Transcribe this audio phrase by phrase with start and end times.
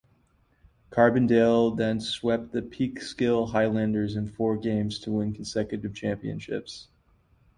[0.89, 6.87] Carbondale then swept the Peekskill Highlanders in four games to win consecutive championships.